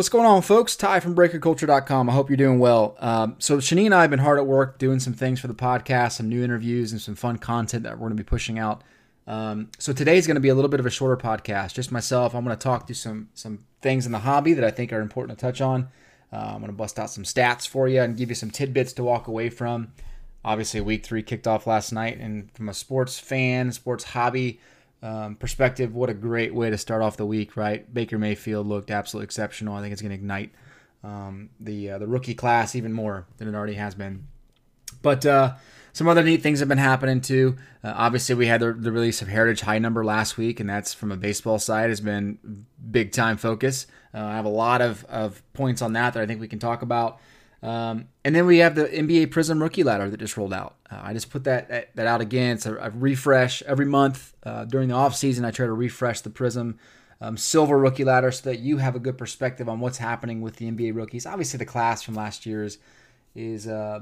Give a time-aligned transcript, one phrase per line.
[0.00, 0.76] What's going on, folks?
[0.76, 2.08] Ty from BreakerCulture.com.
[2.08, 2.96] I hope you're doing well.
[3.00, 5.52] Um, so, Shani and I have been hard at work doing some things for the
[5.52, 8.82] podcast, some new interviews, and some fun content that we're going to be pushing out.
[9.26, 11.74] Um, so today's going to be a little bit of a shorter podcast.
[11.74, 12.34] Just myself.
[12.34, 15.02] I'm going to talk through some some things in the hobby that I think are
[15.02, 15.88] important to touch on.
[16.32, 18.94] Uh, I'm going to bust out some stats for you and give you some tidbits
[18.94, 19.92] to walk away from.
[20.42, 24.60] Obviously, week three kicked off last night, and from a sports fan, sports hobby
[25.02, 27.92] um, perspective, what a great way to start off the week, right?
[27.92, 29.74] Baker Mayfield looked absolutely exceptional.
[29.74, 30.52] I think it's going to ignite
[31.02, 34.26] um, the uh, the rookie class even more than it already has been.
[35.02, 35.54] But uh,
[35.92, 37.56] some other neat things have been happening too.
[37.82, 40.92] Uh, obviously, we had the, the, release of Heritage High Number last week, and that's
[40.92, 43.86] from a baseball side has been big time focus.
[44.12, 46.58] Uh, I have a lot of, of points on that that I think we can
[46.58, 47.20] talk about.
[47.62, 50.76] Um, and then we have the NBA Prism Rookie Ladder that just rolled out.
[50.90, 52.58] Uh, I just put that, that, out again.
[52.64, 55.44] A, a refresh every month uh, during the off season.
[55.44, 56.78] I try to refresh the Prism
[57.20, 60.56] um, Silver Rookie Ladder so that you have a good perspective on what's happening with
[60.56, 61.26] the NBA rookies.
[61.26, 62.78] Obviously, the class from last year is
[63.34, 64.00] is uh,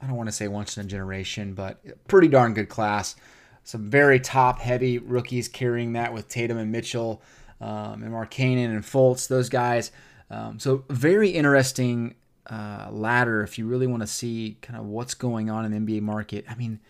[0.00, 3.16] I don't want to say once in a generation, but pretty darn good class.
[3.64, 7.22] Some very top heavy rookies carrying that with Tatum and Mitchell
[7.60, 9.90] um, and Markkanen and Fultz, those guys.
[10.30, 12.14] Um, so very interesting
[12.48, 15.98] uh, ladder if you really want to see kind of what's going on in the
[15.98, 16.44] NBA market.
[16.48, 16.80] I mean,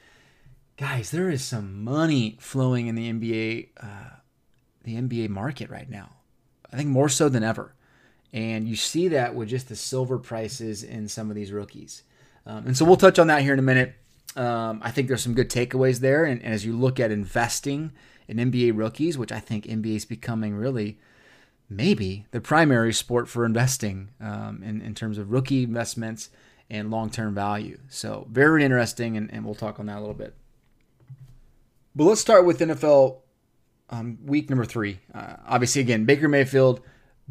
[0.76, 4.16] guys, there is some money flowing in the NBA, uh,
[4.84, 6.10] the NBA market right now.
[6.72, 7.74] I think more so than ever,
[8.32, 12.02] and you see that with just the silver prices in some of these rookies.
[12.46, 13.94] Um, and so we'll touch on that here in a minute.
[14.36, 17.92] Um, I think there's some good takeaways there, and, and as you look at investing
[18.28, 20.98] in NBA rookies, which I think NBA is becoming really
[21.68, 26.30] maybe the primary sport for investing um, in, in terms of rookie investments
[26.70, 27.78] and long term value.
[27.88, 30.34] So, very interesting, and, and, we'll talk on that a little bit.
[31.94, 33.18] But let's start with NFL
[33.90, 35.00] um, week number three.
[35.14, 36.80] Uh, obviously, again, Baker Mayfield,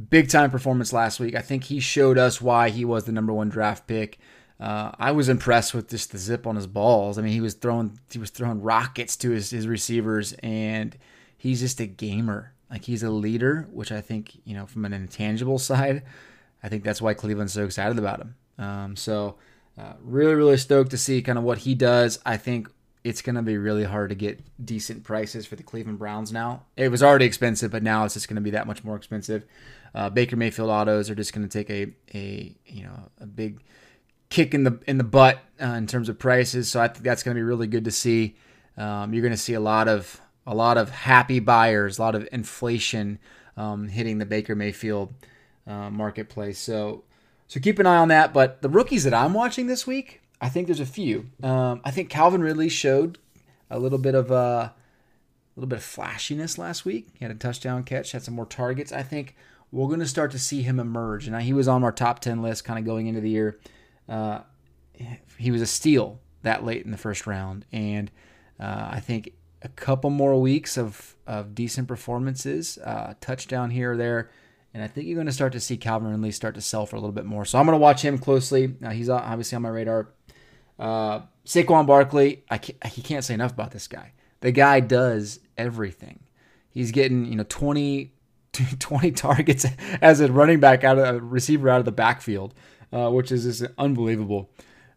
[0.10, 1.36] big time performance last week.
[1.36, 4.18] I think he showed us why he was the number one draft pick.
[4.60, 7.20] Uh, I was impressed with just the zip on his balls.
[7.20, 10.98] I mean, he was throwing he was throwing rockets to his, his receivers, and
[11.38, 12.54] he's just a gamer.
[12.70, 16.04] Like he's a leader, which I think you know from an intangible side,
[16.64, 18.36] I think that's why Cleveland's so excited about him.
[18.58, 19.36] Um, so
[19.78, 22.20] uh, really, really stoked to see kind of what he does.
[22.26, 22.70] I think
[23.04, 26.64] it's going to be really hard to get decent prices for the Cleveland Browns now.
[26.76, 29.44] It was already expensive, but now it's just going to be that much more expensive.
[29.94, 33.64] Uh, Baker Mayfield autos are just going to take a a you know a big
[34.30, 36.70] kick in the in the butt uh, in terms of prices.
[36.70, 38.36] So I think that's going to be really good to see.
[38.78, 42.16] Um, you're going to see a lot of a lot of happy buyers, a lot
[42.16, 43.20] of inflation
[43.58, 45.14] um, hitting the Baker Mayfield
[45.68, 46.58] uh, marketplace.
[46.58, 47.04] So,
[47.48, 48.34] so keep an eye on that.
[48.34, 51.30] But the rookies that I'm watching this week, I think there's a few.
[51.44, 53.18] Um, I think Calvin Ridley showed
[53.70, 54.74] a little bit of uh, a
[55.56, 57.10] little bit of flashiness last week.
[57.20, 58.94] He had a touchdown catch, had some more targets.
[58.94, 59.36] I think
[59.72, 61.28] we're going to start to see him emerge.
[61.28, 63.60] And he was on our top ten list, kind of going into the year.
[64.08, 64.40] Uh,
[65.38, 68.10] he was a steal that late in the first round, and
[68.60, 73.98] uh, I think a couple more weeks of, of decent performances, uh, touchdown here or
[73.98, 74.30] there,
[74.74, 76.98] and I think you're going to start to see Calvin Ridley start to sell for
[76.98, 77.46] a little bit more.
[77.46, 78.76] So I'm going to watch him closely.
[78.80, 80.10] Now he's obviously on my radar.
[80.78, 84.14] Uh, Saquon Barkley, I can't, I can't say enough about this guy.
[84.42, 86.20] The guy does everything.
[86.70, 88.14] He's getting you know 20,
[88.80, 89.66] 20 targets
[90.02, 92.54] as a running back out of a receiver out of the backfield,
[92.94, 94.52] uh, which is just unbelievable.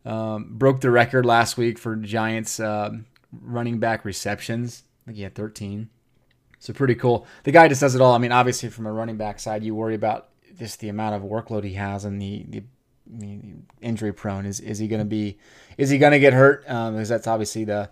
[0.04, 2.60] Um, broke the record last week for Giants.
[2.60, 4.84] Um, running back receptions.
[5.02, 5.88] I think he had 13.
[6.58, 7.26] So pretty cool.
[7.44, 8.14] The guy just does it all.
[8.14, 11.22] I mean, obviously from a running back side, you worry about just the amount of
[11.22, 12.62] workload he has and the, the,
[13.06, 13.40] the
[13.80, 14.44] injury prone.
[14.44, 15.38] Is is he going to be?
[15.78, 16.68] Is he going to get hurt?
[16.68, 17.88] Um, because that's obviously the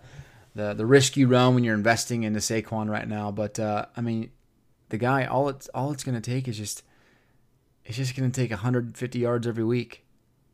[0.55, 3.31] the the risk you run when you're investing into Saquon right now.
[3.31, 4.31] But uh, I mean,
[4.89, 6.83] the guy all it's all it's going to take is just
[7.85, 10.05] it's just going to take 150 yards every week,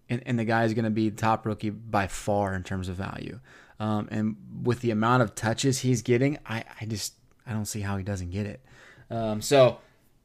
[0.10, 2.96] and and the guy is going to be top rookie by far in terms of
[2.96, 3.40] value.
[3.80, 7.14] Um, and with the amount of touches he's getting, I, I just
[7.46, 8.62] I don't see how he doesn't get it.
[9.10, 9.80] Um, so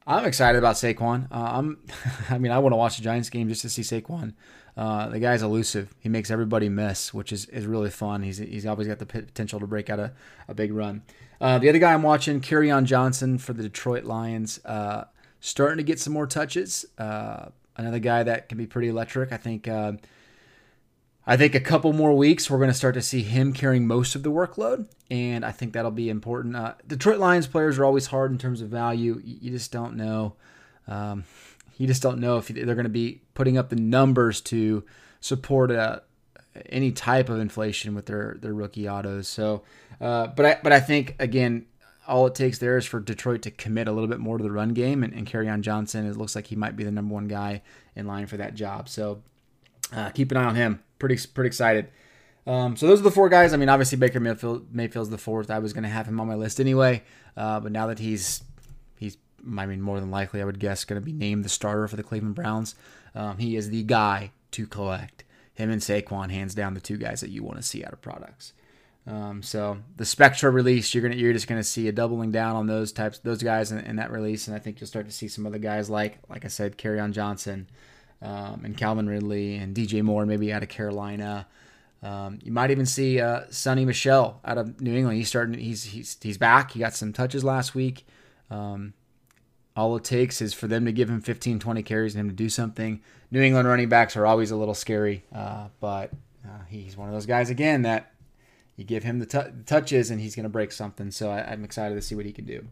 [0.06, 1.26] I'm excited about Saquon.
[1.30, 1.78] Uh, I'm
[2.30, 4.34] I mean I want to watch the Giants game just to see Saquon.
[4.76, 5.94] Uh, the guy's elusive.
[5.98, 8.22] He makes everybody miss, which is, is really fun.
[8.22, 10.12] He's, he's always got the potential to break out a,
[10.48, 11.02] a big run.
[11.40, 15.04] Uh, the other guy I'm watching, Kerryon Johnson for the Detroit Lions, uh,
[15.40, 16.86] starting to get some more touches.
[16.98, 17.46] Uh,
[17.76, 19.32] another guy that can be pretty electric.
[19.32, 19.92] I think uh,
[21.30, 24.16] I think a couple more weeks, we're going to start to see him carrying most
[24.16, 26.56] of the workload, and I think that'll be important.
[26.56, 29.22] Uh, Detroit Lions players are always hard in terms of value.
[29.24, 30.34] You just don't know.
[30.88, 31.22] Um,
[31.76, 34.82] you just don't know if they're going to be putting up the numbers to
[35.20, 35.98] support a, uh,
[36.68, 39.28] any type of inflation with their their rookie autos.
[39.28, 39.62] So,
[40.00, 41.66] uh, but I but I think again,
[42.08, 44.50] all it takes there is for Detroit to commit a little bit more to the
[44.50, 46.08] run game, and, and on Johnson.
[46.08, 47.62] It looks like he might be the number one guy
[47.94, 48.88] in line for that job.
[48.88, 49.22] So
[49.92, 50.82] uh, keep an eye on him.
[50.98, 51.88] Pretty pretty excited.
[52.46, 53.52] Um, so those are the four guys.
[53.52, 55.50] I mean, obviously Baker Mayfield, Mayfield's the fourth.
[55.50, 57.02] I was going to have him on my list anyway,
[57.36, 58.42] uh, but now that he's
[58.96, 59.16] he's,
[59.58, 61.96] I mean, more than likely, I would guess, going to be named the starter for
[61.96, 62.74] the Cleveland Browns.
[63.14, 65.24] Um, he is the guy to collect.
[65.54, 68.00] Him and Saquon, hands down, the two guys that you want to see out of
[68.00, 68.54] products.
[69.06, 72.66] Um, so the Spectra release, you're gonna you're just gonna see a doubling down on
[72.66, 75.26] those types those guys in, in, that release, and I think you'll start to see
[75.26, 77.68] some other guys like like I said, Kerryon Johnson,
[78.22, 81.46] um, and Calvin Ridley and DJ Moore, maybe out of Carolina.
[82.02, 85.18] Um, you might even see uh, Sony Michel out of New England.
[85.18, 85.58] He's starting.
[85.58, 86.72] He's he's he's back.
[86.72, 88.06] He got some touches last week.
[88.50, 88.94] Um,
[89.76, 92.34] all it takes is for them to give him 15, 20 carries and him to
[92.34, 93.00] do something.
[93.30, 96.10] New England running backs are always a little scary, uh, but
[96.44, 98.12] uh, he's one of those guys again that
[98.76, 101.10] you give him the, t- the touches and he's going to break something.
[101.10, 102.66] So I, am excited to see what he can do.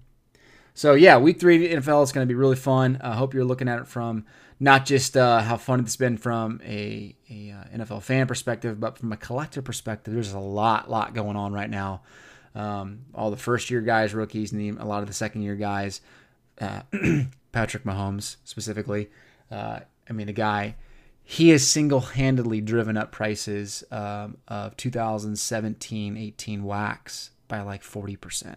[0.79, 3.01] So yeah, week three NFL is going to be really fun.
[3.03, 4.25] I hope you're looking at it from
[4.61, 8.97] not just uh, how fun it's been from a, a uh, NFL fan perspective, but
[8.97, 10.15] from a collector perspective.
[10.15, 12.03] There's a lot, lot going on right now.
[12.55, 15.57] Um, all the first year guys, rookies, and the, a lot of the second year
[15.57, 16.01] guys.
[16.61, 16.83] Uh,
[17.51, 19.11] Patrick Mahomes specifically.
[19.51, 20.77] Uh, I mean, the guy,
[21.25, 28.55] he has single handedly driven up prices um, of 2017 18 wax by like 40%.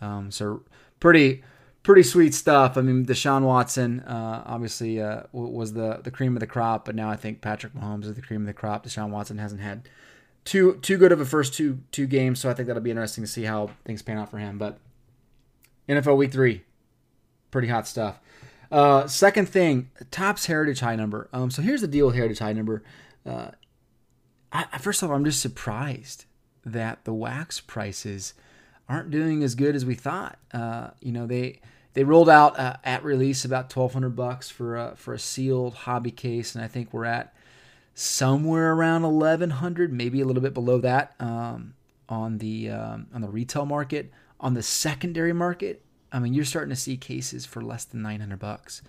[0.00, 0.62] Um, so,
[1.04, 1.42] pretty
[1.82, 2.78] pretty sweet stuff.
[2.78, 6.94] I mean, Deshaun Watson uh, obviously uh, was the the cream of the crop, but
[6.94, 8.86] now I think Patrick Mahomes is the cream of the crop.
[8.86, 9.86] Deshaun Watson hasn't had
[10.46, 13.22] too too good of a first two two games, so I think that'll be interesting
[13.22, 14.56] to see how things pan out for him.
[14.56, 14.78] But
[15.86, 16.64] NFL Week Three,
[17.50, 18.18] pretty hot stuff.
[18.72, 21.28] Uh, second thing, Topps Heritage High Number.
[21.34, 22.82] Um, so here's the deal with Heritage High Number.
[23.26, 23.50] Uh,
[24.50, 26.24] I, first of all, I'm just surprised
[26.64, 28.32] that the wax prices
[28.88, 30.38] aren't doing as good as we thought.
[30.52, 31.60] Uh, you know, they
[31.94, 35.74] they rolled out uh, at release about twelve hundred bucks for a, for a sealed
[35.74, 37.34] hobby case, and I think we're at
[37.94, 41.74] somewhere around eleven hundred, maybe a little bit below that um,
[42.08, 44.12] on the um, on the retail market.
[44.40, 45.82] On the secondary market,
[46.12, 48.82] I mean, you're starting to see cases for less than nine hundred bucks.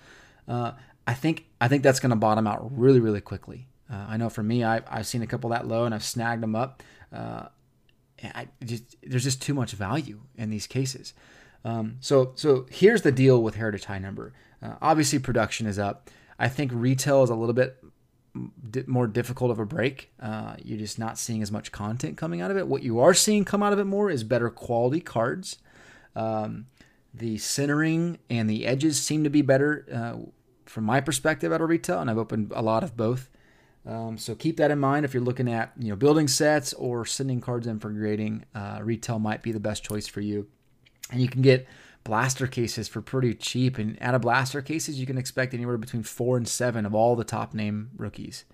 [0.47, 0.71] Uh,
[1.07, 3.67] I think I think that's going to bottom out really really quickly.
[3.89, 6.41] Uh, I know for me, I, I've seen a couple that low and I've snagged
[6.41, 6.81] them up.
[7.13, 7.45] Uh,
[8.33, 11.13] I just, there's just too much value in these cases.
[11.63, 14.33] Um, so so here's the deal with Heritage High Number.
[14.61, 16.09] Uh, obviously, production is up.
[16.37, 17.77] I think retail is a little bit
[18.87, 20.11] more difficult of a break.
[20.21, 22.67] Uh, you're just not seeing as much content coming out of it.
[22.67, 25.57] What you are seeing come out of it more is better quality cards.
[26.15, 26.67] Um,
[27.13, 30.29] the centering and the edges seem to be better uh,
[30.65, 33.29] from my perspective at a retail, and I've opened a lot of both.
[33.85, 37.05] Um, so keep that in mind if you're looking at you know building sets or
[37.05, 38.45] sending cards in for grading.
[38.53, 40.47] Uh, retail might be the best choice for you,
[41.11, 41.67] and you can get
[42.03, 43.77] blaster cases for pretty cheap.
[43.77, 47.15] And out of blaster cases, you can expect anywhere between four and seven of all
[47.15, 48.45] the top name rookies.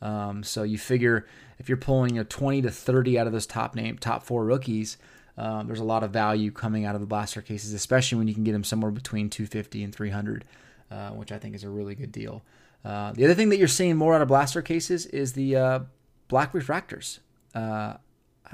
[0.00, 1.26] Um, so you figure
[1.60, 4.44] if you're pulling you know 20 to 30 out of those top name top four
[4.44, 4.96] rookies,
[5.38, 8.34] um, there's a lot of value coming out of the blaster cases, especially when you
[8.34, 10.44] can get them somewhere between 250 and 300,
[10.90, 12.42] uh, which I think is a really good deal.
[12.84, 15.80] Uh, the other thing that you're seeing more out of blaster cases is the uh,
[16.28, 17.20] black refractors.
[17.54, 17.94] Uh,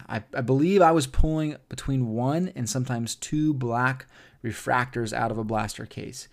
[0.09, 4.07] I, I, believe I was pulling between one and sometimes two black
[4.45, 6.29] refractors out of a blaster case.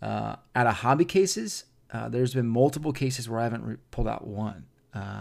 [0.00, 4.08] Uh, out of hobby cases, uh, there's been multiple cases where I haven't re- pulled
[4.08, 4.66] out one.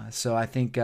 [0.10, 0.78] so I think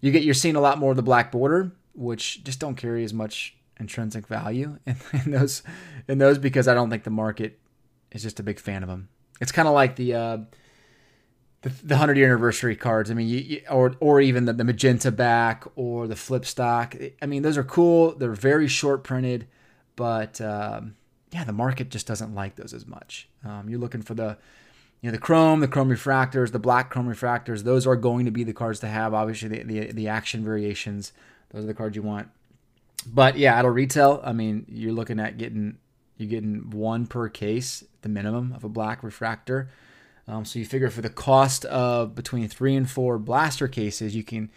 [0.00, 3.04] you get you're seeing a lot more of the black border, which just don't carry
[3.04, 5.62] as much intrinsic value in, in those
[6.08, 7.58] in those because I don't think the market
[8.12, 9.08] is just a big fan of them.
[9.40, 10.14] It's kind of like the
[11.64, 13.10] the, the hundred year anniversary cards.
[13.10, 16.94] I mean, you, you, or or even the, the magenta back or the flip stock.
[17.22, 18.14] I mean, those are cool.
[18.14, 19.46] They're very short printed,
[19.96, 20.94] but um,
[21.32, 23.28] yeah, the market just doesn't like those as much.
[23.44, 24.36] Um, you're looking for the
[25.00, 27.62] you know the chrome, the chrome refractors, the black chrome refractors.
[27.62, 29.14] Those are going to be the cards to have.
[29.14, 31.12] Obviously, the the, the action variations.
[31.50, 32.28] Those are the cards you want.
[33.06, 35.78] But yeah, at a retail, I mean, you're looking at getting
[36.18, 39.70] you're getting one per case, the minimum of a black refractor.
[40.26, 44.24] Um, so you figure for the cost of between three and four blaster cases, you
[44.24, 44.50] can,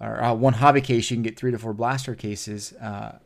[0.00, 2.72] or uh, one hobby case, you can get three to four blaster cases.
[2.74, 3.18] Uh,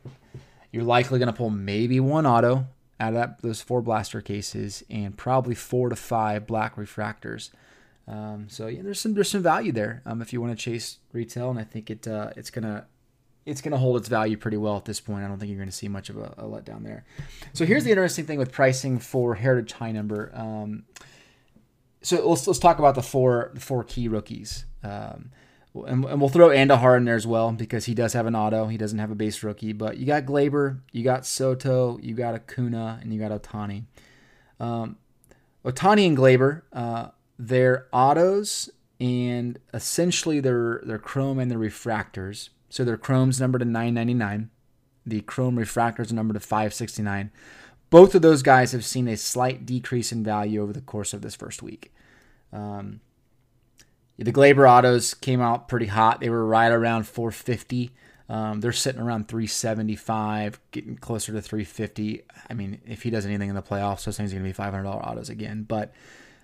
[0.71, 2.67] you're likely going to pull maybe one auto
[2.99, 7.49] out of that, those four blaster cases, and probably four to five black refractors.
[8.07, 10.97] Um, so yeah, there's some there's some value there um, if you want to chase
[11.13, 12.87] retail, and I think it uh, it's gonna
[13.45, 15.23] it's gonna hold its value pretty well at this point.
[15.23, 17.03] I don't think you're gonna see much of a, a letdown there.
[17.53, 20.31] So here's the interesting thing with pricing for Heritage High Number.
[20.33, 20.85] Um,
[22.01, 24.65] so let's let's talk about the four the four key rookies.
[24.83, 25.31] Um,
[25.75, 28.67] and, and we'll throw Andujar in there as well because he does have an auto.
[28.67, 32.33] He doesn't have a base rookie, but you got Gleyber, you got Soto, you got
[32.33, 33.83] Acuna, and you got Ohtani.
[34.59, 34.97] Um,
[35.63, 42.49] Ohtani and Gleyber, uh, their autos and essentially their their chrome and their refractors.
[42.69, 44.49] So their chrome's numbered to 999.
[45.05, 47.31] The chrome refractors are numbered to 569.
[47.89, 51.21] Both of those guys have seen a slight decrease in value over the course of
[51.21, 51.91] this first week.
[52.53, 53.01] Um,
[54.17, 56.19] the Gleyber autos came out pretty hot.
[56.19, 57.91] They were right around 450.
[58.27, 62.23] Um, they're sitting around 375, getting closer to 350.
[62.47, 64.63] I mean, if he does anything in the playoffs, those things are going to be
[64.63, 65.63] $500 autos again.
[65.63, 65.93] But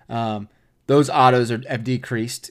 [0.08, 0.48] um,
[0.86, 2.50] those autos are, have decreased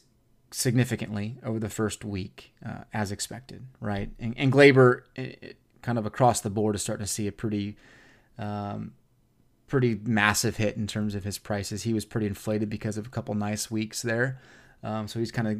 [0.52, 4.10] significantly over the first week, uh, as expected, right?
[4.20, 7.76] And, and Gleyber, it, kind of across the board, is starting to see a pretty,
[8.38, 8.94] um,
[9.68, 11.84] pretty massive hit in terms of his prices.
[11.84, 14.40] He was pretty inflated because of a couple nice weeks there,
[14.84, 15.58] um, so he's kind of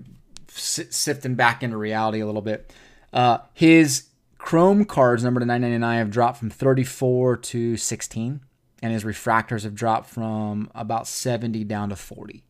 [0.48, 2.74] sifting back into reality a little bit.
[3.12, 8.42] Uh, his Chrome cards, number to 999, have dropped from 34 to 16,
[8.84, 12.44] and his refractors have dropped from about 70 down to 40.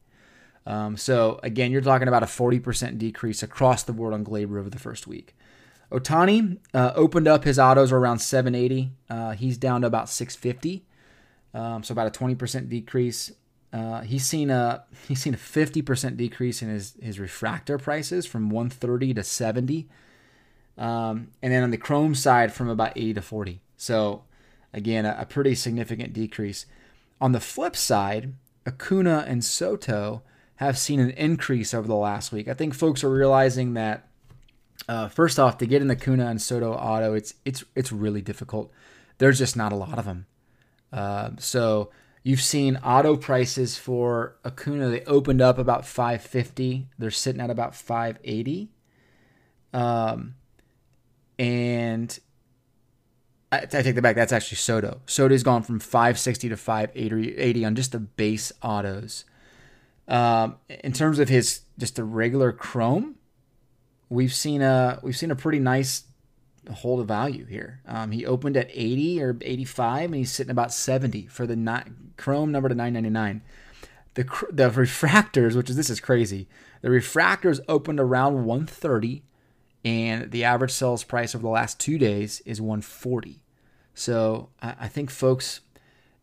[0.65, 4.69] Um, so again, you're talking about a 40% decrease across the board on Gleyber over
[4.69, 5.37] the first week.
[5.95, 8.91] Ohtani uh, opened up his autos around 780.
[9.09, 10.83] Uh, he's down to about 650,
[11.53, 13.31] um, so about a 20% decrease.
[13.71, 18.49] Uh, he's seen a he's seen a 50% decrease in his his refractor prices from
[18.49, 19.87] 130 to 70,
[20.77, 23.61] um, and then on the chrome side from about 80 to 40.
[23.77, 24.23] So
[24.73, 26.65] again, a, a pretty significant decrease.
[27.21, 28.33] On the flip side,
[28.67, 30.23] Acuna and Soto
[30.57, 32.49] have seen an increase over the last week.
[32.49, 34.07] I think folks are realizing that
[34.87, 38.21] uh, first off, to get in the Kuna and Soto auto, it's it's it's really
[38.21, 38.71] difficult.
[39.17, 40.25] There's just not a lot of them.
[40.91, 41.89] Uh, so
[42.23, 44.89] you've seen auto prices for Acuna.
[44.89, 46.87] They opened up about 550.
[46.97, 48.69] They're sitting at about 580.
[49.73, 50.35] Um,
[51.37, 52.17] and
[53.51, 54.15] I, I take that back.
[54.15, 55.01] That's actually Soto.
[55.05, 59.25] Soto's gone from 560 to 580 on just the base autos.
[60.07, 63.15] Um, in terms of his just the regular Chrome,
[64.09, 66.03] we've seen a we've seen a pretty nice
[66.73, 67.81] hold of value here.
[67.87, 71.91] Um, he opened at 80 or 85, and he's sitting about 70 for the ni-
[72.17, 73.41] Chrome number to 999.
[74.15, 76.47] The the refractors, which is this is crazy.
[76.81, 79.23] The refractors opened around 130,
[79.83, 83.41] and the average sales price over the last two days is 140.
[83.93, 85.61] So I, I think folks,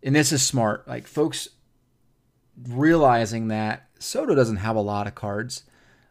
[0.03, 0.89] and this is smart.
[0.89, 1.49] Like folks
[2.69, 5.65] realizing that Soto doesn't have a lot of cards,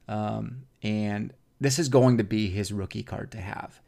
[0.07, 3.79] um, and this is going to be his rookie card to have.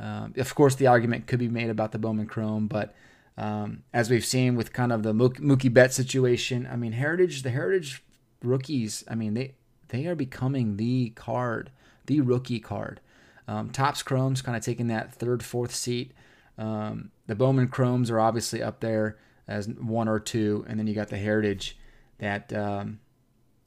[0.00, 2.94] Um, of course, the argument could be made about the Bowman Chrome, but
[3.38, 7.50] um, as we've seen with kind of the Mookie Betts situation, I mean, Heritage, the
[7.50, 8.02] Heritage
[8.42, 9.54] rookies, I mean, they
[9.88, 11.70] they are becoming the card,
[12.06, 13.00] the rookie card.
[13.48, 16.12] Um, Topps Chromes kind of taking that third, fourth seat.
[16.58, 19.18] Um, the Bowman Chromes are obviously up there
[19.48, 21.76] as one or two, and then you got the Heritage
[22.18, 23.00] that um,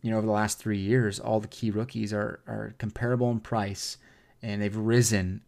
[0.03, 3.39] you know over the last three years, all the key rookies are are comparable in
[3.39, 3.97] price,
[4.43, 5.41] and they've risen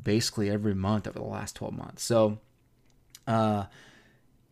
[0.00, 2.02] basically every month over the last 12 months.
[2.02, 2.38] So,
[3.26, 3.64] uh,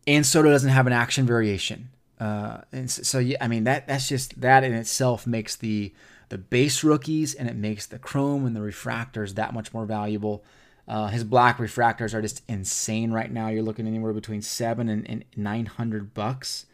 [0.07, 1.89] and Soto doesn't have an action variation.
[2.19, 5.93] Uh, and so, yeah, I mean that that's just that in itself makes the
[6.29, 10.45] the base rookies and it makes the chrome and the refractors that much more valuable.
[10.87, 13.49] Uh, his black refractors are just insane right now.
[13.49, 16.67] You're looking anywhere between seven and, and nine hundred bucks.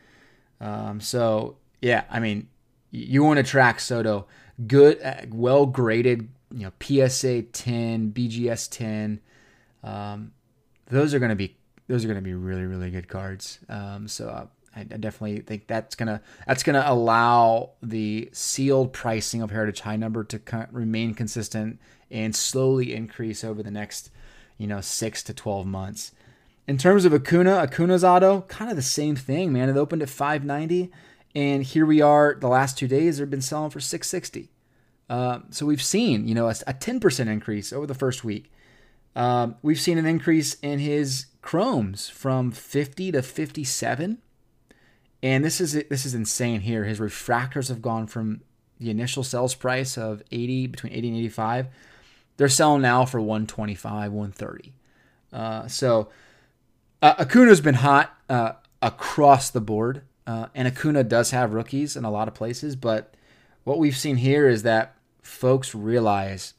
[0.62, 2.50] Um, so yeah, I mean,
[2.92, 4.28] you want to track Soto,
[4.66, 9.20] good, uh, well graded, you know, PSA 10, BGS 10.
[9.84, 10.32] Um,
[10.90, 11.56] those are going to be
[11.88, 13.60] those are going to be really really good cards.
[13.70, 19.42] Um, so uh, I, I, definitely think that's gonna that's gonna allow the sealed pricing
[19.42, 21.80] of Heritage High Number to remain consistent
[22.12, 24.12] and slowly increase over the next
[24.58, 26.12] you know six to twelve months.
[26.68, 29.70] In terms of Acuna, Acuna's auto, kind of the same thing, man.
[29.70, 30.92] It opened at 590,
[31.36, 32.36] and here we are.
[32.40, 34.50] The last two days, they've been selling for 660.
[35.10, 38.52] Uh, so we've seen, you know, a, a 10% increase over the first week.
[39.16, 44.20] Um, we've seen an increase in his chromes from 50 to 57,
[45.24, 46.62] and this is this is insane.
[46.62, 48.42] Here, his refractors have gone from
[48.80, 51.68] the initial sales price of 80 between 80 and 85.
[52.38, 54.74] They're selling now for 125, 130.
[55.34, 56.10] Uh, so
[57.02, 62.04] uh, Acuna's been hot uh, across the board, uh, and Acuna does have rookies in
[62.04, 62.76] a lot of places.
[62.76, 63.14] But
[63.64, 66.54] what we've seen here is that folks realize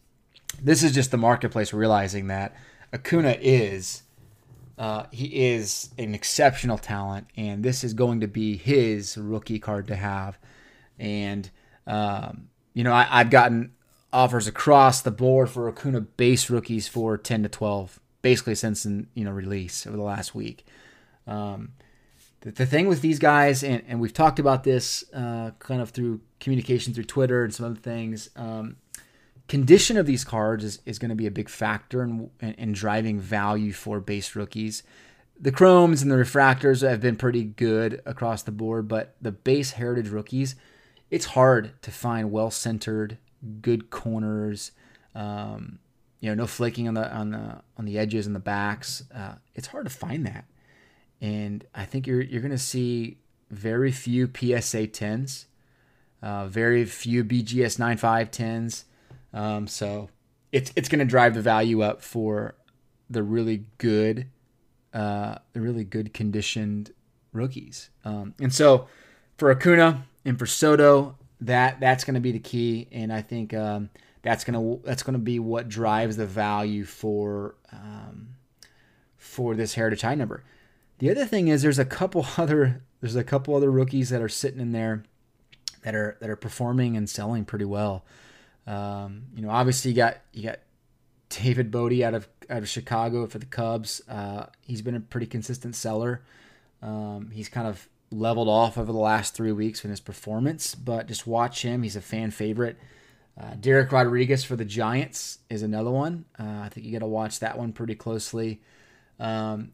[0.61, 2.57] this is just the marketplace realizing that
[2.93, 4.03] Acuna is
[4.79, 9.89] uh, he is an exceptional talent, and this is going to be his rookie card
[9.89, 10.39] to have.
[10.99, 11.51] And
[11.87, 13.73] um, you know, I, I've gotten
[14.13, 19.25] offers across the board for Acuna base rookies for 10 to 12, basically since you
[19.25, 20.65] know release over the last week.
[21.27, 21.73] Um,
[22.41, 25.91] the, the, thing with these guys, and, and we've talked about this uh, kind of
[25.91, 28.31] through communication through Twitter and some other things.
[28.37, 28.77] Um,
[29.49, 32.73] condition of these cards is, is going to be a big factor in, in, in,
[32.73, 34.83] driving value for base rookies.
[35.41, 39.73] The chromes and the refractors have been pretty good across the board, but the base
[39.73, 40.57] heritage rookies,
[41.11, 43.19] it's hard to find well centered,
[43.61, 44.73] good corners.
[45.15, 45.79] Um,
[46.21, 49.05] you know, no flaking on the on the on the edges and the backs.
[49.15, 50.45] Uh, it's hard to find that,
[51.21, 53.19] and I think you're you're going to see
[53.51, 55.47] very few PSA tens,
[56.23, 58.85] uh, very few BGS 95 tens.
[59.33, 60.11] Um, so
[60.53, 62.55] it's it's going to drive the value up for
[63.11, 64.27] the really good,
[64.93, 66.93] uh, the really good conditioned
[67.33, 67.91] rookies.
[68.05, 68.87] Um, and so
[69.37, 73.55] for Acuna and for Soto, that that's going to be the key, and I think
[73.55, 73.91] um,
[74.23, 78.31] that's gonna that's gonna be what drives the value for um,
[79.17, 80.45] for this heritage high number.
[80.99, 84.29] The other thing is there's a couple other there's a couple other rookies that are
[84.29, 85.05] sitting in there
[85.83, 88.05] that are that are performing and selling pretty well.
[88.67, 90.59] Um, you know, obviously you got you got
[91.29, 94.03] David Bote out of out of Chicago for the Cubs.
[94.09, 96.23] Uh, he's been a pretty consistent seller.
[96.83, 101.07] Um, he's kind of leveled off over the last three weeks in his performance, but
[101.07, 101.83] just watch him.
[101.83, 102.79] He's a fan favorite.
[103.39, 106.25] Uh, Dereck Rodriguez for the Giants is another one.
[106.39, 108.61] Uh, I think you got to watch that one pretty closely.
[109.21, 109.73] Um,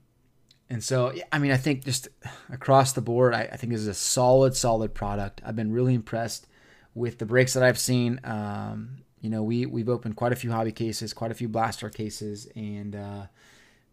[0.70, 2.08] and so, I mean, I think just
[2.50, 5.42] across the board, I, I, think this is a solid, solid product.
[5.44, 6.46] I've been really impressed
[6.94, 8.20] with the breaks that I've seen.
[8.24, 11.88] Um, you know, we we've opened quite a few hobby cases, quite a few blaster
[11.90, 13.26] cases, and uh,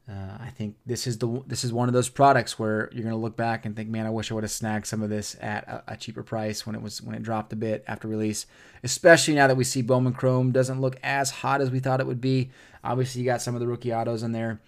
[0.09, 3.15] uh, I think this is the this is one of those products where you're gonna
[3.15, 5.65] look back and think, man, I wish I would have snagged some of this at
[5.67, 8.45] a, a, cheaper price when it was when it dropped a bit after release.
[8.83, 12.07] Especially now that we see Bowman Chrome doesn't look as hot as we thought it
[12.07, 12.51] would be.
[12.83, 14.59] Obviously, you got some of the rookie autos in there,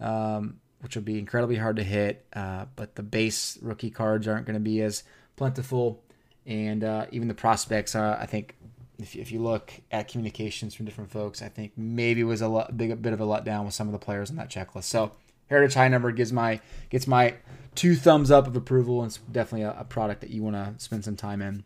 [0.00, 2.26] um, which will be incredibly hard to hit.
[2.32, 5.04] Uh, but the base rookie cards aren't going to be as
[5.36, 6.02] plentiful,
[6.46, 8.56] and uh, even the prospects, are, I think,
[8.98, 12.76] if, if you look at communications from different folks, I think maybe was a lot,
[12.76, 14.84] big a bit of a letdown with some of the players on that checklist.
[14.84, 15.12] So
[15.48, 17.34] Heritage High Number gives my gets my
[17.74, 20.74] two thumbs up of approval, and it's definitely a, a product that you want to
[20.78, 21.64] spend some time in.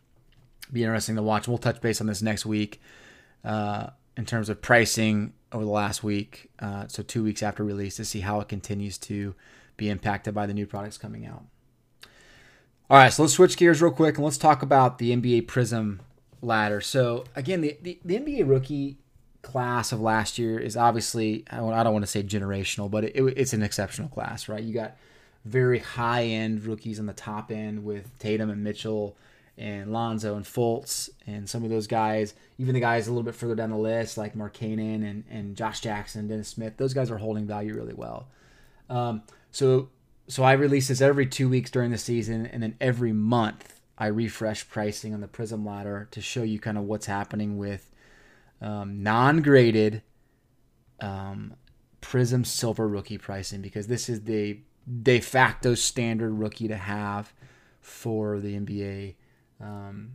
[0.72, 1.46] Be interesting to watch.
[1.46, 2.80] We'll touch base on this next week
[3.44, 7.96] uh, in terms of pricing over the last week, uh, so two weeks after release,
[7.96, 9.34] to see how it continues to
[9.76, 11.44] be impacted by the new products coming out.
[12.90, 16.00] All right, so let's switch gears real quick and let's talk about the NBA Prism
[16.42, 16.80] ladder.
[16.80, 18.98] So again, the, the, the NBA rookie
[19.42, 23.52] class of last year is obviously I don't, want to say generational, but it, it's
[23.52, 24.62] an exceptional class, right?
[24.62, 24.96] You got
[25.44, 29.16] very high end rookies on the top end with Tatum and Mitchell
[29.56, 33.34] and Lonzo and Fultz and some of those guys, even the guys a little bit
[33.34, 37.18] further down the list like Markkanen and, and Josh Jackson, Dennis Smith, those guys are
[37.18, 38.28] holding value really well.
[38.90, 39.90] Um, so
[40.26, 44.06] so I release this every two weeks during the season, and then every month I
[44.06, 47.90] refresh pricing on the Prism ladder to show you kind of what's happening with
[48.60, 50.02] um, non-graded
[51.00, 51.54] um,
[52.00, 54.60] Prism Silver rookie pricing because this is the
[55.02, 57.32] de facto standard rookie to have
[57.80, 59.14] for the NBA
[59.60, 60.12] um,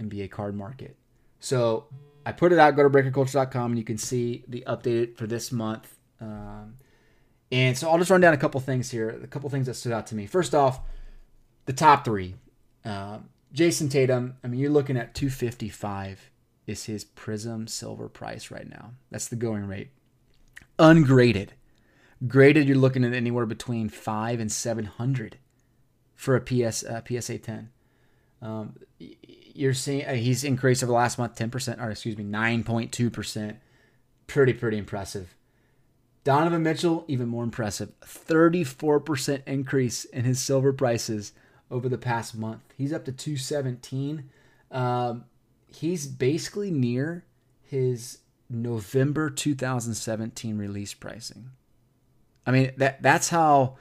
[0.00, 0.96] NBA card market.
[1.40, 1.86] So
[2.24, 2.76] I put it out.
[2.76, 5.94] Go to breakerculture.com and you can see the updated for this month.
[6.20, 6.76] Um,
[7.52, 9.10] and so I'll just run down a couple things here.
[9.22, 10.26] A couple things that stood out to me.
[10.26, 10.80] First off,
[11.66, 12.34] the top three.
[12.84, 13.18] Uh,
[13.52, 16.30] Jayson Tatum, I mean, you're looking at 255
[16.66, 18.92] is his Prism silver price right now.
[19.10, 19.90] That's the going rate.
[20.78, 21.52] Ungraded.
[22.26, 25.38] Graded, you're looking at anywhere between five and 700
[26.14, 27.70] for a PS uh, PSA 10.
[28.42, 33.56] Um, you're seeing uh, he's increased over the last month 10%, or excuse me, 9.2%.
[34.26, 35.34] Pretty, pretty impressive.
[36.24, 37.92] Donovan Mitchell, even more impressive.
[38.00, 41.32] 34% increase in his silver prices
[41.70, 42.62] over the past month.
[42.76, 44.28] He's up to 217.
[44.70, 45.24] Um,
[45.68, 47.24] he's basically near
[47.62, 48.18] his
[48.48, 51.50] November 2017 release pricing.
[52.46, 53.76] I mean that that's how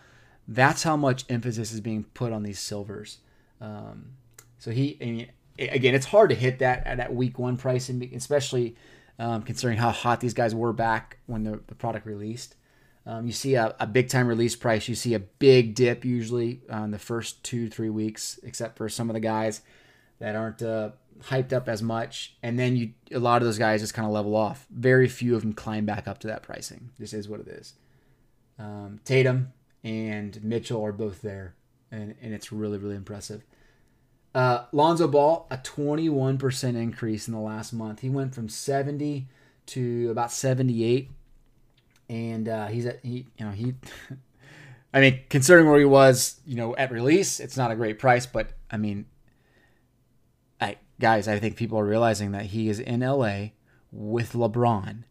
[0.48, 3.20] that's how much emphasis is being put on these silvers.
[3.62, 4.14] Um,
[4.66, 5.28] so he, I mean,
[5.60, 8.76] again, it's hard to hit that at that week one pricing, especially
[9.20, 12.56] um, considering how hot these guys were back when the, the product released.
[13.06, 14.90] Um, you see a, a big time release price.
[14.90, 19.08] You see a big dip usually on the first two, three weeks, except for some
[19.08, 19.62] of the guys
[20.18, 20.90] that aren't uh,
[21.26, 22.36] hyped up as much.
[22.42, 24.66] And then you a lot of those guys just kind of level off.
[24.72, 26.90] Very few of them climb back up to that pricing.
[26.98, 27.76] This is what it is.
[28.58, 31.54] Um, Tatum and Mitchell are both there,
[31.92, 33.44] and, and it's really, really impressive.
[34.36, 38.02] Uh, Lonzo Ball, a 21% increase in the last month.
[38.02, 39.30] He went from 70
[39.68, 41.10] to about 78,
[42.10, 43.76] and uh, he's at he you know he.
[44.94, 48.26] I mean, considering where he was, you know, at release, it's not a great price,
[48.26, 49.06] but I mean,
[50.60, 53.52] I guys, I think people are realizing that he is in LA
[53.90, 55.04] with LeBron,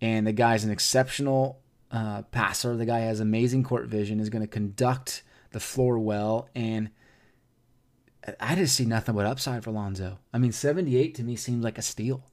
[0.00, 1.60] and the guy's an exceptional
[1.92, 2.76] uh, passer.
[2.76, 6.90] The guy has amazing court vision, is going to conduct the floor well, and
[8.40, 10.18] I just see nothing but upside for Lonzo.
[10.32, 12.24] I mean, 78 to me seems like a steal.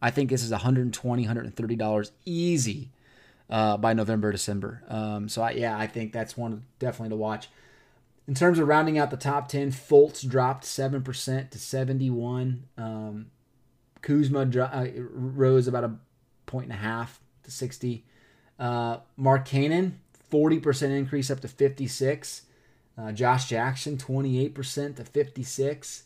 [0.00, 2.90] I think this is 120 $130 easy
[3.48, 4.82] uh, by November, December.
[4.88, 7.48] Um, so, I, yeah, I think that's one definitely to watch.
[8.28, 12.64] In terms of rounding out the top 10, Fultz dropped 7% to 71.
[12.78, 13.26] Um,
[14.02, 15.96] Kuzma dro- uh, rose about a
[16.46, 18.04] point and a half to 60.
[18.58, 19.94] Uh, Markkanen,
[20.30, 22.42] 40% increase up to 56.
[22.98, 26.04] Uh, Josh Jackson, 28% to 56.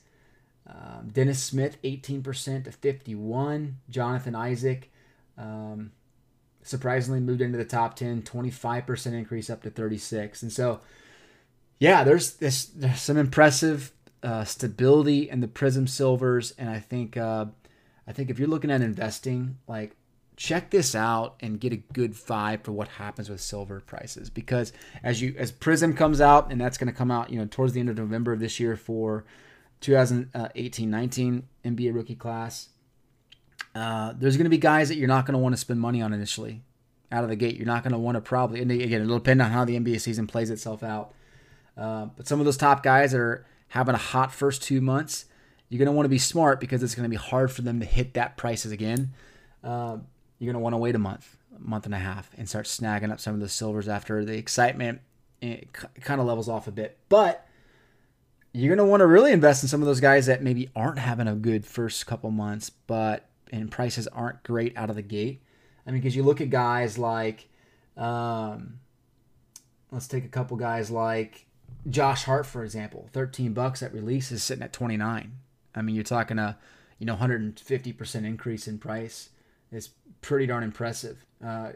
[0.67, 3.77] Um, Dennis Smith, 18% to 51.
[3.91, 4.91] Jonathan Isaac,
[5.37, 5.93] um,
[6.63, 10.43] surprisingly moved into the top 10, 25% increase up to 36.
[10.43, 10.81] And so,
[11.79, 13.93] yeah, there's this there's some impressive
[14.23, 17.47] uh, stability in the Prism Silvers, and I think uh,
[18.07, 19.95] I think if you're looking at investing, like
[20.37, 24.73] check this out and get a good vibe for what happens with silver prices because
[25.03, 27.73] as you as Prism comes out, and that's going to come out, you know, towards
[27.73, 29.25] the end of November of this year for
[29.81, 32.71] 2018-19 NBA rookie class.
[33.75, 36.01] Uh, there's going to be guys that you're not going to want to spend money
[36.01, 36.63] on initially
[37.11, 37.57] out of the gate.
[37.57, 40.01] You're not going to want to probably, and again, it'll depend on how the NBA
[40.01, 41.13] season plays itself out.
[41.77, 45.27] Uh, but some of those top guys that are having a hot first two months,
[45.69, 47.81] you're going to want to be smart because it's going to be hard for them
[47.81, 49.13] to hit that prices again.
[49.63, 49.99] Uh,
[50.45, 52.67] you're going to want to wait a month, a month and a half, and start
[52.67, 55.01] snagging up some of the silvers after the excitement
[56.01, 56.99] kind of levels off a bit.
[57.09, 57.47] But
[58.53, 60.99] you're going to want to really invest in some of those guys that maybe aren't
[60.99, 65.43] having a good first couple months, but and prices aren't great out of the gate.
[65.87, 67.49] I mean, because you look at guys like,
[67.97, 68.81] um,
[69.91, 71.47] let's take a couple guys like
[71.89, 75.33] Josh Hart, for example, 13 bucks at release is sitting at 29.
[75.75, 76.57] I mean, you're talking a,
[76.99, 79.31] you know, 150% increase in price.
[79.75, 81.25] It's pretty darn impressive.
[81.45, 81.73] Uh,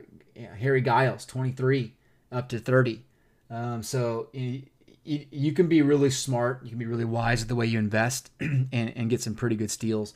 [0.58, 1.94] Harry Giles, 23
[2.32, 3.02] up to 30.
[3.50, 4.62] Um, so you,
[5.04, 6.60] you, can be really smart.
[6.62, 9.56] You can be really wise with the way you invest and, and get some pretty
[9.56, 10.14] good steals.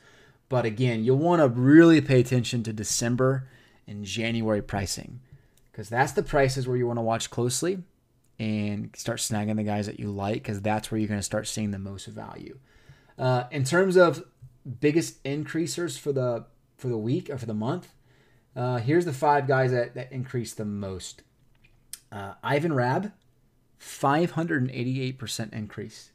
[0.49, 3.49] But again, you'll want to really pay attention to December
[3.87, 5.21] and January pricing
[5.71, 7.79] because that's the prices where you want to watch closely
[8.39, 11.47] and start snagging the guys that you like because that's where you're going to start
[11.47, 12.59] seeing the most value.
[13.19, 14.25] Uh, in terms of
[14.81, 16.45] biggest increasers for the
[16.83, 17.89] for the week or for the month,
[18.55, 21.23] uh, here's the five guys that, that increased the most.
[22.11, 23.13] Uh, Ivan Rabb,
[23.81, 26.11] 588% increase.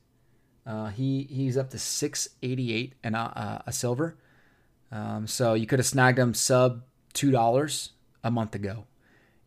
[0.65, 4.17] Uh, he he's up to 688 and a, a silver.
[4.91, 7.91] Um, so you could have snagged him sub two dollars
[8.23, 8.86] a month ago.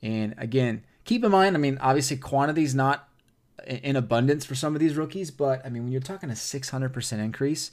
[0.03, 3.07] And again, keep in mind, I mean, obviously quantity's not
[3.67, 7.19] in abundance for some of these rookies, but I mean, when you're talking a 600%
[7.19, 7.73] increase,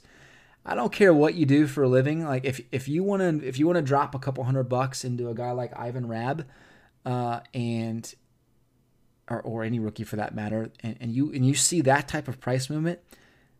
[0.68, 2.24] I don't care what you do for a living.
[2.24, 5.02] Like if if you want to if you want to drop a couple hundred bucks
[5.02, 6.46] into a guy like Ivan Rabb,
[7.06, 8.14] uh, and
[9.30, 12.28] or, or any rookie for that matter, and, and you and you see that type
[12.28, 12.98] of price movement,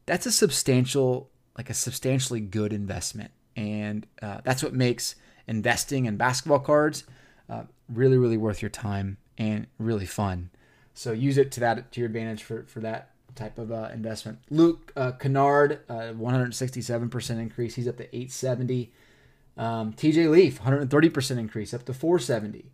[0.05, 5.15] that's a substantial like a substantially good investment, and uh, that's what makes
[5.47, 7.05] investing in basketball cards
[7.49, 10.51] uh, really really worth your time and really fun.
[10.93, 14.39] So use it to that to your advantage for for that type of uh, investment.
[14.51, 17.75] Luke uh, Kennard, uh, 167% increase.
[17.77, 18.93] He's up to 870.
[19.57, 22.71] Um, TJ Leaf, 130% increase, up to 470.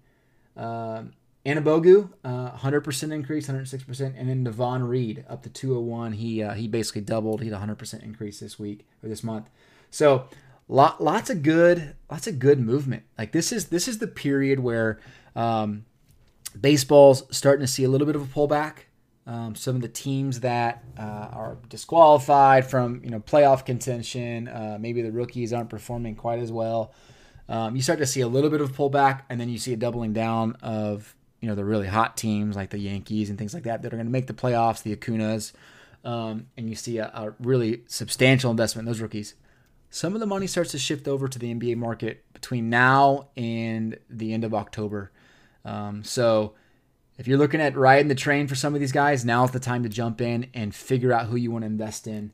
[0.57, 1.13] Um,
[1.47, 1.51] uh,
[2.57, 6.13] 100% increase, 106%, and then Davon Reed up to 201.
[6.13, 7.43] He uh, he basically doubled.
[7.43, 9.51] He had 100% increase this week or this month.
[9.91, 10.27] So
[10.69, 13.03] lot, lots of good lots of good movement.
[13.19, 15.01] Like this is this is the period where
[15.37, 15.85] um,
[16.59, 18.87] baseball's starting to see a little bit of a pullback.
[19.27, 24.77] Um, some of the teams that uh, are disqualified from you know playoff contention, uh,
[24.79, 26.93] maybe the rookies aren't performing quite as well.
[27.49, 29.77] Um, you start to see a little bit of pullback, and then you see a
[29.77, 33.65] doubling down of you know the really hot teams like the Yankees and things like
[33.65, 35.53] that that are going to make the playoffs, the Acunas,
[36.05, 39.35] um, and you see a, a, really substantial investment in those rookies.
[39.89, 43.99] Some of the money starts to shift over to the NBA market between now and
[44.11, 45.13] the end of October.
[45.65, 46.55] Um, so
[47.19, 49.83] if you're looking at riding the train for some of these guys, now's the time
[49.85, 52.33] to jump in and figure out who you want to invest in,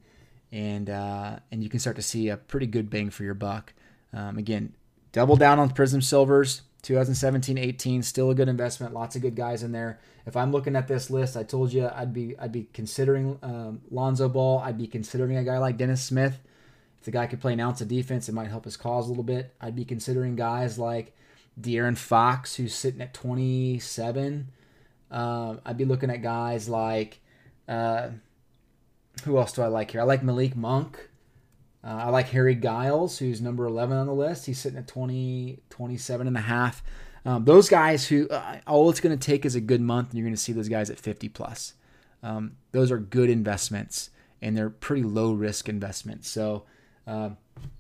[0.51, 3.73] and uh, and you can start to see a pretty good bang for your buck.
[4.13, 4.75] Um, again,
[5.13, 6.63] double down on Prism Silvers.
[6.83, 10.75] 2017 18 still a good investment lots of good guys in there if i'm looking
[10.75, 14.79] at this list i told you i'd be i'd be considering um, lonzo ball i'd
[14.79, 16.41] be considering a guy like dennis smith
[16.99, 19.09] if the guy could play an ounce of defense it might help his cause a
[19.11, 21.15] little bit i'd be considering guys like
[21.61, 24.49] De'Aaron Fox, who's sitting at 27.
[25.11, 27.21] Um, I'd be looking at guys like,
[27.69, 28.11] uh,
[29.25, 30.01] who else do I like here?
[30.01, 31.09] I like Malik Monk.
[31.83, 34.47] Uh, I like Harry Giles, who's number 11 on the list.
[34.47, 36.83] He's sitting at 20, 27 and a half.
[37.25, 40.19] Um, those guys who uh, all it's going to take is a good month, and
[40.19, 41.75] you're going to see those guys at 50 plus.
[42.23, 46.29] Um, those are good investments, and they're pretty low risk investments.
[46.29, 46.65] So
[47.07, 47.31] uh,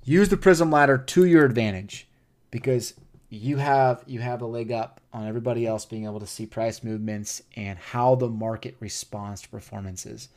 [0.04, 2.08] use the Prism ladder to your advantage
[2.50, 2.94] because
[3.30, 6.82] you have you have a leg up on everybody else being able to see price
[6.82, 10.28] movements and how the market responds to performances.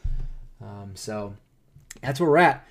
[0.61, 1.33] Um, so
[2.01, 2.67] that's where we're at.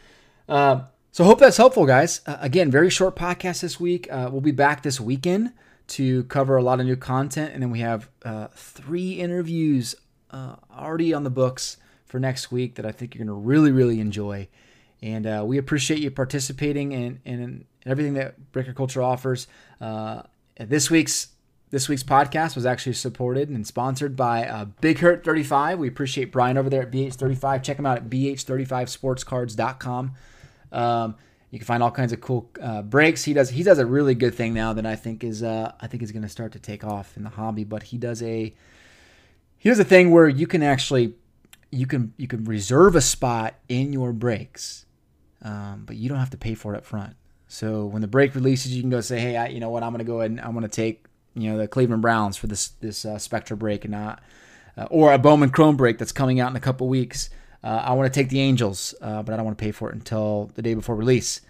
[0.48, 2.20] Uh, so hope that's helpful, guys.
[2.24, 4.10] Uh, again, very short podcast this week.
[4.10, 5.52] Uh, we'll be back this weekend
[5.88, 9.94] to cover a lot of new content, and then we have uh, three interviews
[10.30, 13.72] uh, already on the books for next week that I think you're going to really
[13.72, 14.48] really enjoy.
[15.02, 19.46] And uh, we appreciate you participating in, in everything that Breaker Culture offers.
[19.80, 20.22] Uh,
[20.58, 21.28] this week's
[21.70, 25.78] this week's podcast was actually supported and sponsored by uh, Big Hurt 35.
[25.78, 27.62] We appreciate Brian over there at BH35.
[27.62, 30.14] Check him out at bh35sportscards.com.
[30.70, 31.14] Um,
[31.50, 33.24] you can find all kinds of cool uh, breaks.
[33.24, 35.86] He does he does a really good thing now that I think is uh, I
[35.86, 37.64] think is going to start to take off in the hobby.
[37.64, 38.54] But he does a
[39.58, 41.14] he does a thing where you can actually
[41.70, 44.86] you can you can reserve a spot in your breaks,
[45.42, 47.16] um, but you don't have to pay for it up front.
[47.52, 49.92] So when the break releases, you can go say, hey, I, you know what, I'm
[49.92, 52.46] going to go ahead and I'm going to take you know the Cleveland Browns for
[52.46, 54.22] this this uh, Spectra break and not
[54.78, 57.28] uh, or a Bowman Chrome break that's coming out in a couple weeks.
[57.62, 59.90] Uh, I want to take the Angels, uh, but I don't want to pay for
[59.90, 61.42] it until the day before release.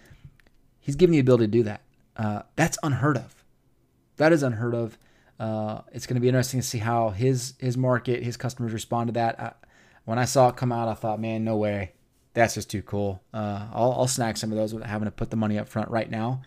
[0.81, 1.81] He's given the ability to do that.
[2.17, 3.45] Uh, that's unheard of.
[4.17, 4.97] That is unheard of.
[5.39, 9.07] Uh, it's going to be interesting to see how his his market, his customers respond
[9.07, 9.57] to that.
[10.03, 11.93] when I saw it come out, I thought, man, no way
[12.33, 13.21] that's just too cool.
[13.33, 15.89] Uh, I'll, I'll snag some of those without having to put the money up front
[15.89, 16.41] right now.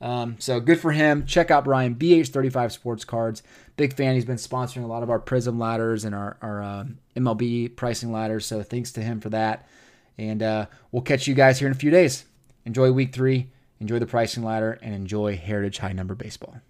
[0.00, 1.26] Um, so good for him.
[1.26, 3.42] Check out Brian BH35 Sports Cards.
[3.76, 4.14] Big fan.
[4.14, 8.12] He's been sponsoring a lot of our Prism ladders and our, our um, MLB pricing
[8.12, 8.44] ladders.
[8.44, 9.68] So thanks to him for that.
[10.18, 12.24] And uh, we'll catch you guys here in a few days.
[12.64, 13.50] Enjoy week three.
[13.80, 16.60] Enjoy the pricing ladder and enjoy Heritage High Number Baseball.